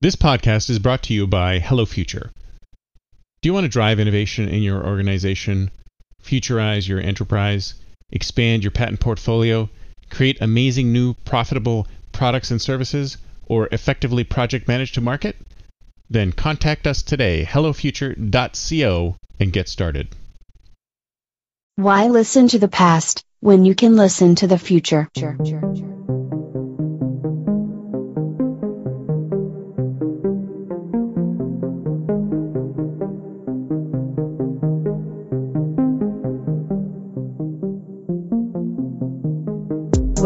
[0.00, 2.30] This podcast is brought to you by Hello Future.
[3.42, 5.72] Do you want to drive innovation in your organization,
[6.22, 7.74] futurize your enterprise,
[8.12, 9.68] expand your patent portfolio,
[10.08, 13.16] create amazing new profitable products and services,
[13.46, 15.34] or effectively project manage to market?
[16.08, 20.14] Then contact us today, hellofuture.co, and get started.
[21.74, 25.08] Why listen to the past when you can listen to the future?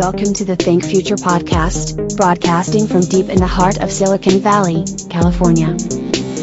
[0.03, 4.85] Welcome to the Think Future podcast, broadcasting from deep in the heart of Silicon Valley,
[5.09, 5.77] California.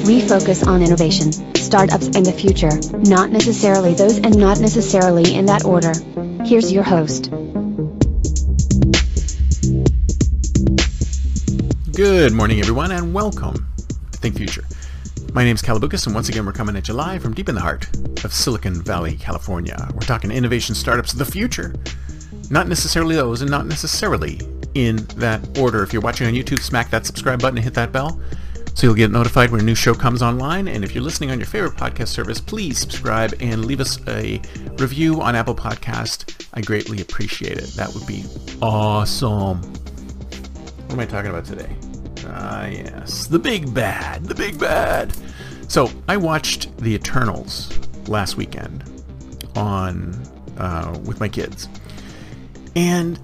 [0.08, 5.46] We focus on innovation, startups, and the future, not necessarily those and not necessarily in
[5.48, 5.92] that order.
[6.46, 7.32] Here's your host.
[11.92, 13.68] Good morning, everyone, and welcome
[14.14, 14.64] to Think Future.
[15.34, 17.56] My name is Kalaboukis, and once again, we're coming at you live from deep in
[17.56, 19.90] the heart of Silicon Valley, California.
[19.94, 21.76] We're talking innovation startups of the future
[22.50, 24.40] not necessarily those, and not necessarily
[24.76, 25.84] in that order.
[25.84, 28.20] If you're watching on YouTube, smack that subscribe button and hit that bell
[28.80, 30.70] so you'll get notified when a new show comes online.
[30.70, 34.42] And if you're listening on your favorite podcast service, please subscribe and leave us a
[34.78, 36.48] review on Apple Podcast.
[36.54, 37.68] I greatly appreciate it.
[37.76, 38.24] That would be
[38.62, 39.62] awesome.
[39.62, 41.76] What am I talking about today?
[42.28, 45.14] Ah, yes, the big bad, the big bad.
[45.68, 48.86] So I watched The Eternals last weekend
[49.58, 50.16] on
[50.58, 51.68] uh, with my kids,
[52.80, 53.18] and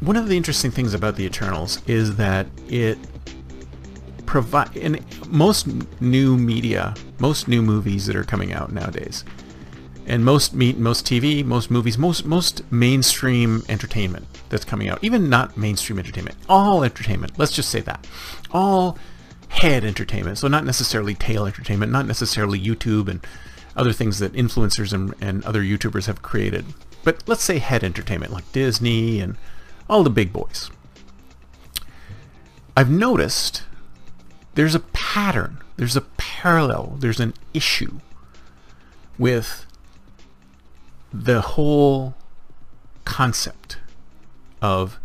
[0.00, 2.96] one of the interesting things about the Eternals is that it
[4.24, 5.66] provide in most
[6.00, 9.22] new media, most new movies that are coming out nowadays,
[10.06, 15.28] and most meet most TV, most movies, most most mainstream entertainment that's coming out, even
[15.28, 17.38] not mainstream entertainment, all entertainment.
[17.38, 18.06] Let's just say that,
[18.50, 18.96] all
[19.48, 20.38] head entertainment.
[20.38, 23.20] So not necessarily tail entertainment, not necessarily YouTube and
[23.76, 26.64] other things that influencers and, and other YouTubers have created
[27.04, 29.36] but let's say head entertainment like Disney and
[29.88, 30.70] all the big boys.
[32.76, 33.64] I've noticed
[34.54, 38.00] there's a pattern, there's a parallel, there's an issue
[39.18, 39.66] with
[41.12, 42.14] the whole
[43.04, 43.78] concept
[44.60, 44.98] of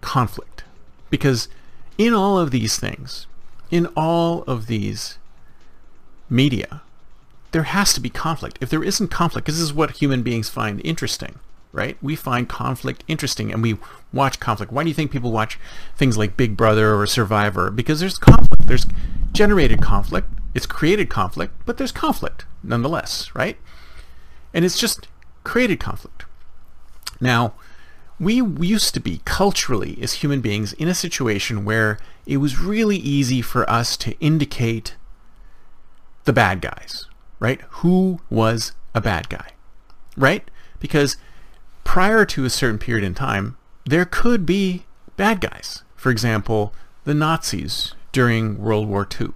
[0.00, 0.64] conflict.
[1.10, 1.48] Because
[1.96, 3.26] in all of these things,
[3.70, 5.18] in all of these
[6.28, 6.82] media,
[7.56, 8.58] there has to be conflict.
[8.60, 11.38] If there isn't conflict, because this is what human beings find interesting,
[11.72, 11.96] right?
[12.02, 13.78] We find conflict interesting and we
[14.12, 14.72] watch conflict.
[14.72, 15.58] Why do you think people watch
[15.96, 17.70] things like Big Brother or Survivor?
[17.70, 18.66] Because there's conflict.
[18.66, 18.86] There's
[19.32, 20.28] generated conflict.
[20.54, 23.56] It's created conflict, but there's conflict nonetheless, right?
[24.52, 25.08] And it's just
[25.42, 26.26] created conflict.
[27.22, 27.54] Now,
[28.20, 32.98] we used to be culturally as human beings in a situation where it was really
[32.98, 34.94] easy for us to indicate
[36.24, 37.06] the bad guys,
[37.38, 37.60] right?
[37.68, 39.50] Who was a bad guy,
[40.16, 40.48] right?
[40.80, 41.16] Because
[41.84, 44.84] prior to a certain period in time, there could be
[45.16, 45.82] bad guys.
[45.94, 46.74] For example,
[47.04, 49.28] the Nazis during World War II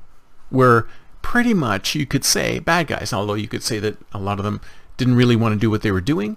[0.50, 0.88] were
[1.22, 4.44] pretty much, you could say, bad guys, although you could say that a lot of
[4.44, 4.60] them
[4.96, 6.36] didn't really want to do what they were doing,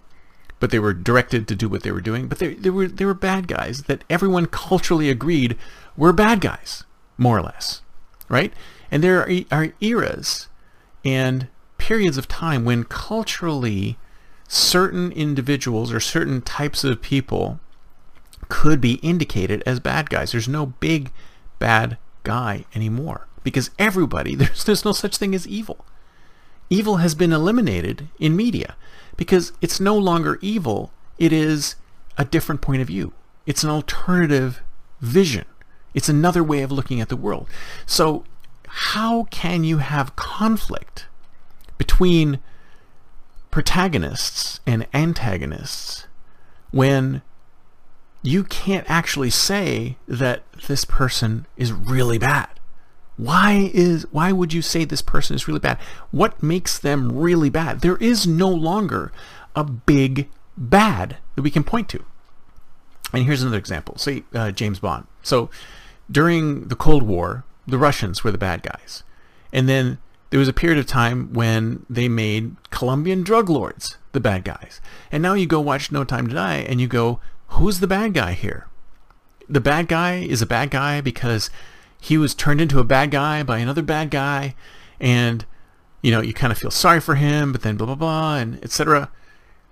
[0.60, 2.28] but they were directed to do what they were doing.
[2.28, 5.58] But they, they, were, they were bad guys that everyone culturally agreed
[5.98, 6.84] were bad guys,
[7.18, 7.82] more or less,
[8.30, 8.54] right?
[8.92, 10.48] And there are, are eras
[11.04, 11.48] and
[11.84, 13.98] periods of time when culturally
[14.48, 17.60] certain individuals or certain types of people
[18.48, 20.32] could be indicated as bad guys.
[20.32, 21.12] There's no big
[21.60, 25.86] bad guy anymore because everybody, there's, there's no such thing as evil.
[26.70, 28.78] Evil has been eliminated in media
[29.18, 30.94] because it's no longer evil.
[31.18, 31.76] It is
[32.18, 33.12] a different point of view.
[33.46, 34.62] It's an alternative
[35.02, 35.44] vision.
[35.94, 37.50] It's another way of looking at the world.
[37.86, 38.24] So
[38.68, 41.08] how can you have conflict
[41.84, 42.40] between
[43.52, 46.08] protagonists and antagonists
[46.72, 47.22] when
[48.22, 52.48] you can't actually say that this person is really bad.
[53.18, 55.78] Why is why would you say this person is really bad?
[56.12, 57.82] What makes them really bad?
[57.82, 59.12] There is no longer
[59.54, 62.04] a big bad that we can point to.
[63.12, 63.98] And here's another example.
[63.98, 65.06] Say uh, James Bond.
[65.22, 65.50] So
[66.10, 69.04] during the Cold War, the Russians were the bad guys.
[69.52, 69.98] And then
[70.34, 74.82] there was a period of time when they made Colombian drug lords the bad guys.
[75.12, 77.20] And now you go watch No Time to Die and you go,
[77.50, 78.66] who's the bad guy here?
[79.48, 81.52] The bad guy is a bad guy because
[82.02, 84.56] he was turned into a bad guy by another bad guy
[85.00, 85.46] and
[86.02, 88.56] you know, you kind of feel sorry for him, but then blah blah blah and
[88.64, 89.12] etc.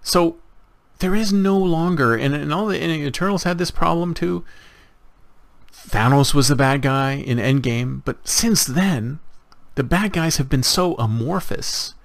[0.03, 0.37] So
[0.99, 4.45] there is no longer and, and all the and Eternals had this problem too.
[5.73, 9.21] Thanos was the bad guy in Endgame, but since then,
[9.75, 11.95] the bad guys have been so amorphous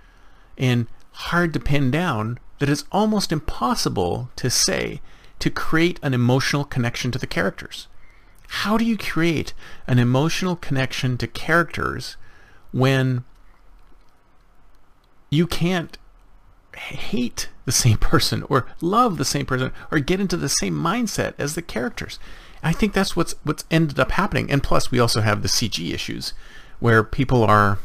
[0.56, 5.00] and hard to pin down that it's almost impossible to say
[5.38, 7.88] to create an emotional connection to the characters.
[8.48, 9.52] How do you create
[9.86, 12.16] an emotional connection to characters
[12.72, 13.24] when
[15.30, 15.98] you can't
[16.76, 21.34] hate the same person or love the same person or get into the same mindset
[21.38, 22.18] as the characters?
[22.62, 24.50] I think that's what's what's ended up happening.
[24.50, 26.32] And plus we also have the CG issues
[26.80, 27.78] where people are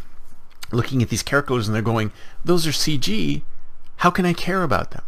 [0.71, 2.11] looking at these characters and they're going,
[2.43, 3.41] those are CG.
[3.97, 5.03] How can I care about them?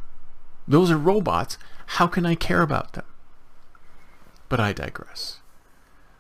[0.68, 1.57] Those are robots.
[1.88, 3.06] How can I care about them?
[4.50, 5.39] But I digress.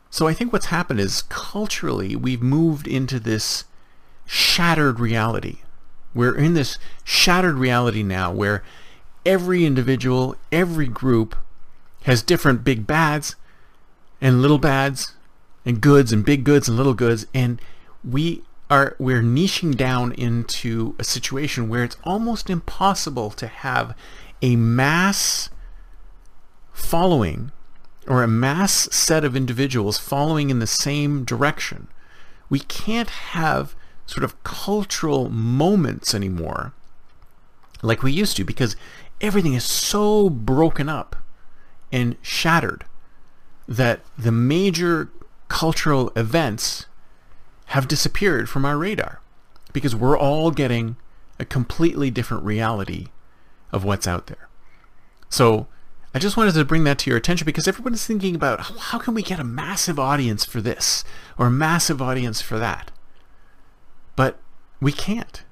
[0.09, 3.65] So I think what's happened is culturally we've moved into this
[4.25, 5.59] shattered reality.
[6.13, 8.63] We're in this shattered reality now where
[9.25, 11.35] every individual, every group
[12.03, 13.35] has different big bads
[14.21, 15.15] and little bads
[15.65, 17.61] and goods and big goods and little goods and
[18.03, 23.95] we are we're niching down into a situation where it's almost impossible to have
[24.41, 25.49] a mass
[26.71, 27.51] following
[28.07, 31.87] or a mass set of individuals following in the same direction.
[32.49, 33.75] We can't have
[34.05, 36.73] sort of cultural moments anymore
[37.81, 38.75] like we used to because
[39.21, 41.15] everything is so broken up
[41.91, 42.85] and shattered
[43.67, 45.09] that the major
[45.53, 46.87] cultural events
[47.67, 49.21] have disappeared from our radar
[49.71, 50.95] because we're all getting
[51.39, 53.09] a completely different reality
[53.71, 54.49] of what's out there.
[55.29, 55.67] So
[56.11, 59.13] I just wanted to bring that to your attention because everybody's thinking about how can
[59.13, 61.03] we get a massive audience for this
[61.37, 62.89] or a massive audience for that.
[64.15, 64.39] But
[64.81, 65.43] we can't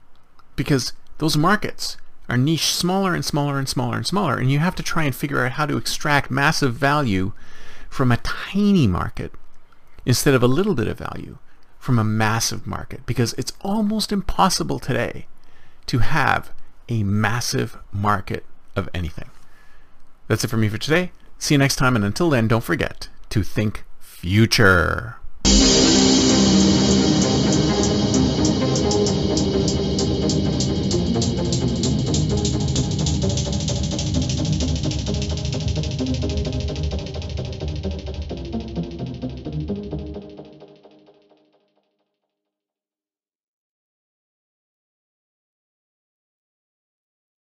[0.56, 1.96] because those markets
[2.28, 5.14] are niche smaller and smaller and smaller and smaller and you have to try and
[5.14, 7.34] figure out how to extract massive value
[7.88, 9.32] from a tiny market
[10.06, 11.38] instead of a little bit of value
[11.80, 15.26] from a massive market because it's almost impossible today
[15.88, 16.52] to have
[16.90, 18.46] a massive market
[18.76, 19.30] of anything.
[20.28, 21.12] That's it for me for today.
[21.40, 25.21] See you next time, and until then, don't forget to think future.